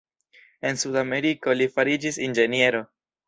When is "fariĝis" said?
1.75-2.19